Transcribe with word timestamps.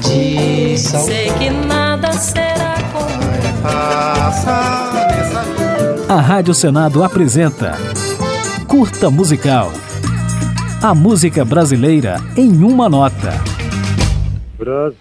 tradição. 0.00 1.00
Sei 1.00 1.30
que 1.32 1.50
nada 1.50 2.12
será 2.12 2.74
como 2.92 3.20
A 6.08 6.20
Rádio 6.20 6.54
Senado 6.54 7.04
apresenta 7.04 7.76
Curta 8.66 9.10
Musical. 9.10 9.72
A 10.82 10.94
música 10.94 11.44
brasileira 11.44 12.16
em 12.36 12.64
uma 12.64 12.88
nota. 12.88 13.32
Brasil, 14.58 14.98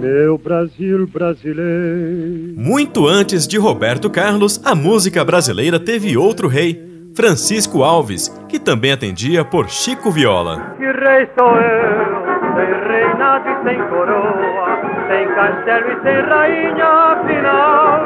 meu 0.00 0.38
Brasil 0.38 1.06
brasileiro. 1.06 2.54
Muito 2.56 3.06
antes 3.06 3.46
de 3.46 3.58
Roberto 3.58 4.08
Carlos, 4.10 4.60
a 4.64 4.74
música 4.74 5.24
brasileira 5.24 5.80
teve 5.80 6.16
outro 6.16 6.48
rei, 6.48 6.91
Francisco 7.14 7.82
Alves, 7.82 8.28
que 8.48 8.58
também 8.58 8.92
atendia 8.92 9.44
por 9.44 9.68
Chico 9.68 10.10
Viola. 10.10 10.74
Que 10.78 10.84
rei 10.84 11.28
sou 11.38 11.56
eu, 11.56 12.22
sem 12.56 12.88
reinado 12.88 13.48
e 13.50 13.68
sem 13.68 13.78
coroa, 13.88 14.78
sem 15.08 15.28
castelo 15.34 15.92
e 15.92 16.02
sem 16.02 16.20
rainha, 16.22 16.86
afinal, 16.86 18.00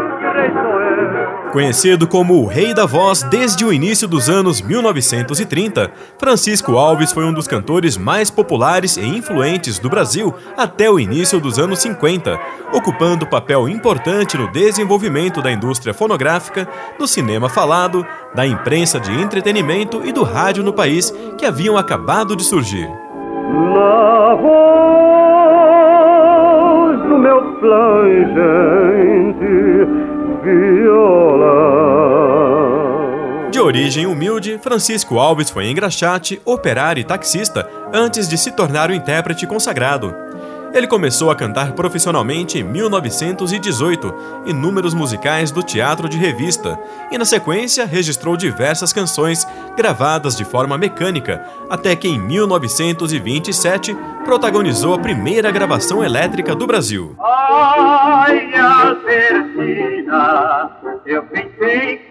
Conhecido 1.56 2.06
como 2.06 2.34
o 2.34 2.44
Rei 2.44 2.74
da 2.74 2.84
Voz 2.84 3.22
desde 3.22 3.64
o 3.64 3.72
início 3.72 4.06
dos 4.06 4.28
anos 4.28 4.60
1930, 4.60 5.90
Francisco 6.18 6.76
Alves 6.76 7.12
foi 7.12 7.24
um 7.24 7.32
dos 7.32 7.48
cantores 7.48 7.96
mais 7.96 8.30
populares 8.30 8.98
e 8.98 9.06
influentes 9.06 9.78
do 9.78 9.88
Brasil 9.88 10.34
até 10.54 10.90
o 10.90 11.00
início 11.00 11.40
dos 11.40 11.58
anos 11.58 11.78
50, 11.78 12.38
ocupando 12.74 13.26
papel 13.26 13.66
importante 13.70 14.36
no 14.36 14.52
desenvolvimento 14.52 15.40
da 15.40 15.50
indústria 15.50 15.94
fonográfica, 15.94 16.68
do 16.98 17.08
cinema 17.08 17.48
falado, 17.48 18.06
da 18.34 18.46
imprensa 18.46 19.00
de 19.00 19.18
entretenimento 19.18 20.02
e 20.04 20.12
do 20.12 20.24
rádio 20.24 20.62
no 20.62 20.74
país, 20.74 21.10
que 21.38 21.46
haviam 21.46 21.78
acabado 21.78 22.36
de 22.36 22.44
surgir. 22.44 22.86
Na 22.86 24.34
voz 24.34 24.52
do 27.08 27.18
meu 27.18 27.40
plangente 27.60 29.46
viola. 30.44 31.15
Origem 33.66 34.06
humilde, 34.06 34.60
Francisco 34.62 35.18
Alves 35.18 35.50
foi 35.50 35.68
engraxate, 35.68 36.40
operário 36.44 37.00
e 37.00 37.04
taxista 37.04 37.68
antes 37.92 38.28
de 38.28 38.38
se 38.38 38.52
tornar 38.52 38.92
um 38.92 38.94
intérprete 38.94 39.44
consagrado. 39.44 40.14
Ele 40.72 40.86
começou 40.86 41.32
a 41.32 41.34
cantar 41.34 41.72
profissionalmente 41.72 42.60
em 42.60 42.62
1918 42.62 44.14
em 44.46 44.52
números 44.52 44.94
musicais 44.94 45.50
do 45.50 45.64
teatro 45.64 46.08
de 46.08 46.16
revista 46.16 46.78
e, 47.10 47.18
na 47.18 47.24
sequência, 47.24 47.84
registrou 47.84 48.36
diversas 48.36 48.92
canções 48.92 49.44
gravadas 49.76 50.36
de 50.36 50.44
forma 50.44 50.78
mecânica, 50.78 51.44
até 51.68 51.96
que 51.96 52.06
em 52.06 52.20
1927 52.20 53.96
protagonizou 54.24 54.94
a 54.94 54.98
primeira 55.00 55.50
gravação 55.50 56.04
elétrica 56.04 56.54
do 56.54 56.68
Brasil. 56.68 57.16
Ai, 57.18 58.54
Albertina, 58.54 60.06
eu 61.04 61.22
pensei 61.24 62.05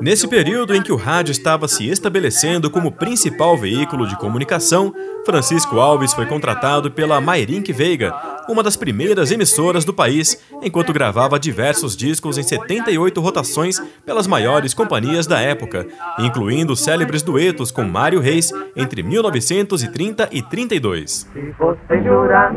Nesse 0.00 0.28
período 0.28 0.74
em 0.74 0.82
que 0.82 0.92
o 0.92 0.96
rádio 0.96 1.32
estava 1.32 1.66
se 1.66 1.88
estabelecendo 1.88 2.70
como 2.70 2.92
principal 2.92 3.56
veículo 3.56 4.06
de 4.06 4.16
comunicação, 4.18 4.94
Francisco 5.24 5.78
Alves 5.80 6.12
foi 6.12 6.26
contratado 6.26 6.90
pela 6.90 7.20
Mairink 7.20 7.72
Veiga, 7.72 8.14
uma 8.48 8.62
das 8.62 8.76
primeiras 8.76 9.32
emissoras 9.32 9.84
do 9.84 9.92
país, 9.92 10.40
enquanto 10.62 10.92
gravava 10.92 11.38
diversos 11.38 11.96
discos 11.96 12.38
em 12.38 12.42
78 12.42 13.20
rotações 13.20 13.80
pelas 14.04 14.26
maiores 14.26 14.72
companhias 14.72 15.26
da 15.26 15.40
época, 15.40 15.86
incluindo 16.18 16.76
célebres 16.76 17.22
duetos 17.22 17.70
com 17.70 17.82
Mário 17.82 18.20
Reis 18.20 18.52
entre 18.76 19.02
1930 19.02 20.28
e 20.30 20.42
32. 20.42 21.28
Se 21.32 21.54
você 21.58 22.02
jurar 22.02 22.54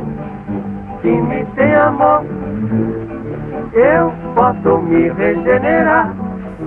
que 1.01 1.07
me 1.07 1.45
tem 1.55 1.73
amor, 1.75 2.23
eu 3.73 4.11
posso 4.35 4.81
me 4.83 5.09
regenerar. 5.09 6.15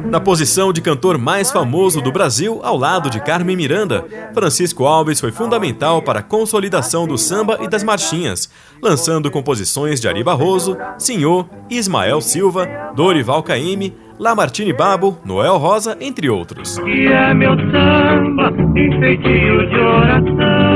Na 0.04 0.18
posição 0.20 0.72
de 0.72 0.80
cantor 0.80 1.18
mais 1.18 1.50
famoso 1.50 2.00
do 2.00 2.10
Brasil, 2.10 2.60
ao 2.62 2.76
lado 2.76 3.10
de 3.10 3.20
Carmen 3.20 3.56
Miranda, 3.56 4.04
Francisco 4.32 4.84
Alves 4.84 5.20
foi 5.20 5.30
fundamental 5.30 6.02
para 6.02 6.20
a 6.20 6.22
consolidação 6.22 7.06
do 7.06 7.18
samba 7.18 7.58
e 7.60 7.68
das 7.68 7.82
marchinhas, 7.82 8.50
lançando 8.82 9.30
composições 9.30 10.00
de 10.00 10.08
Ari 10.08 10.24
Barroso, 10.24 10.76
Senhor, 10.98 11.48
Ismael 11.68 12.20
Silva, 12.20 12.66
Dorival 12.94 13.42
Caymmi, 13.42 13.94
Lamartine 14.18 14.72
Babo, 14.72 15.18
Noel 15.24 15.56
Rosa, 15.58 15.96
entre 16.00 16.28
outros. 16.30 16.78
Que 16.78 17.06
é 17.08 17.34
meu 17.34 17.56
samba, 17.56 18.50
de 18.52 19.78
oração. 19.78 20.71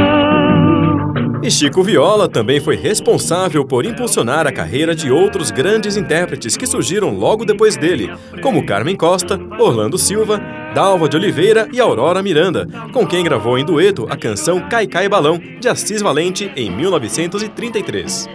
E 1.43 1.51
Chico 1.51 1.83
Viola 1.83 2.29
também 2.29 2.61
foi 2.61 2.77
responsável 2.77 3.65
por 3.65 3.85
impulsionar 3.85 4.47
a 4.47 4.53
carreira 4.53 4.95
de 4.95 5.11
outros 5.11 5.51
grandes 5.51 5.97
intérpretes 5.97 6.57
que 6.57 6.67
surgiram 6.67 7.11
logo 7.11 7.45
depois 7.45 7.77
dele, 7.77 8.11
como 8.43 8.65
Carmen 8.65 8.97
Costa, 8.97 9.39
Orlando 9.59 9.99
Silva, 9.99 10.41
Dalva 10.75 11.09
de 11.09 11.17
Oliveira 11.17 11.69
e 11.73 11.81
Aurora 11.81 12.23
Miranda, 12.23 12.67
com 12.93 13.07
quem 13.07 13.23
gravou 13.23 13.59
em 13.59 13.65
dueto 13.65 14.07
a 14.09 14.17
canção 14.17 14.69
Cai 14.69 14.87
Cai 14.87 15.09
Balão, 15.09 15.41
de 15.61 15.69
Assis 15.69 16.03
Valente, 16.03 16.51
em 16.57 16.71
1933. 16.71 18.29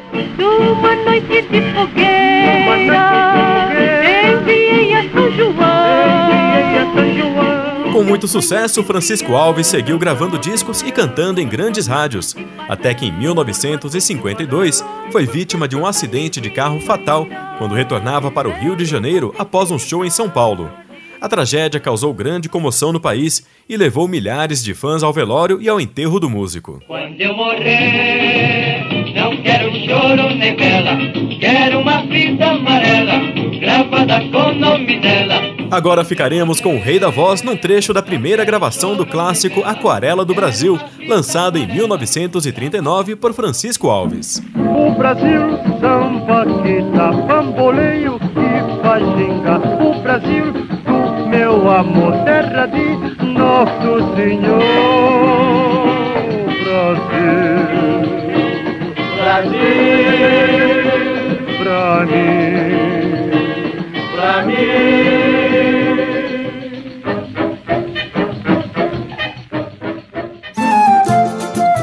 Muito 8.21 8.27
sucesso, 8.27 8.83
Francisco 8.83 9.33
Alves 9.33 9.65
seguiu 9.65 9.97
gravando 9.97 10.37
discos 10.37 10.83
e 10.83 10.91
cantando 10.91 11.41
em 11.41 11.47
grandes 11.47 11.87
rádios, 11.87 12.35
até 12.69 12.93
que 12.93 13.07
em 13.07 13.11
1952 13.11 14.85
foi 15.11 15.25
vítima 15.25 15.67
de 15.67 15.75
um 15.75 15.87
acidente 15.87 16.39
de 16.39 16.51
carro 16.51 16.79
fatal 16.79 17.27
quando 17.57 17.73
retornava 17.73 18.29
para 18.29 18.47
o 18.47 18.51
Rio 18.51 18.75
de 18.75 18.85
Janeiro 18.85 19.33
após 19.39 19.71
um 19.71 19.79
show 19.79 20.05
em 20.05 20.11
São 20.11 20.29
Paulo. 20.29 20.69
A 21.19 21.27
tragédia 21.27 21.79
causou 21.79 22.13
grande 22.13 22.47
comoção 22.47 22.93
no 22.93 22.99
país 22.99 23.43
e 23.67 23.75
levou 23.75 24.07
milhares 24.07 24.63
de 24.63 24.75
fãs 24.75 25.01
ao 25.01 25.11
velório 25.11 25.59
e 25.59 25.67
ao 25.67 25.81
enterro 25.81 26.19
do 26.19 26.29
músico. 26.29 26.79
Quando 26.85 27.19
eu 27.19 27.35
morrer, 27.35 28.85
não 29.15 29.35
quero 29.41 29.71
choro 29.83 30.35
nem 30.35 30.55
vela, 30.55 30.95
quero 31.39 31.79
uma 31.79 32.03
fita 32.03 32.50
Agora 35.71 36.03
ficaremos 36.03 36.59
com 36.59 36.75
o 36.75 36.81
Rei 36.81 36.99
da 36.99 37.09
Voz 37.09 37.41
num 37.41 37.55
trecho 37.55 37.93
da 37.93 38.01
primeira 38.01 38.43
gravação 38.43 38.93
do 38.93 39.05
clássico 39.05 39.63
Aquarela 39.63 40.25
do 40.25 40.35
Brasil, 40.35 40.77
lançado 41.07 41.57
em 41.57 41.65
1939 41.65 43.15
por 43.15 43.31
Francisco 43.31 43.87
Alves. 43.89 44.43
O 44.53 44.91
Brasil, 44.91 45.57
samba 45.79 46.45
que 46.61 46.81
dá 46.93 47.13
bamboleio 47.13 48.19
e 48.19 48.81
faz 48.83 49.01
gingar. 49.17 49.61
O 49.81 50.01
Brasil, 50.01 50.51
do 50.51 51.27
meu 51.29 51.71
amor, 51.71 52.21
terra 52.25 52.65
de 52.65 52.97
Nosso 53.23 54.15
Senhor. 54.17 54.59
Brasil, 56.65 57.21
Brasil, 59.21 59.61
pra 61.63 62.05
mim, 62.05 62.71
pra 64.13 64.43
mim. 64.45 64.80